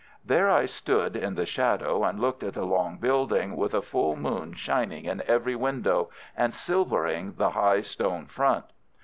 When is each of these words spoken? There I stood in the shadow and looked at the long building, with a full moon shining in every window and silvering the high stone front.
There 0.25 0.49
I 0.49 0.65
stood 0.65 1.15
in 1.15 1.35
the 1.35 1.45
shadow 1.45 2.03
and 2.05 2.19
looked 2.19 2.41
at 2.41 2.55
the 2.55 2.65
long 2.65 2.97
building, 2.97 3.55
with 3.55 3.75
a 3.75 3.83
full 3.83 4.15
moon 4.15 4.55
shining 4.55 5.05
in 5.05 5.21
every 5.27 5.55
window 5.55 6.09
and 6.35 6.55
silvering 6.55 7.33
the 7.37 7.51
high 7.51 7.81
stone 7.81 8.25
front. 8.25 8.65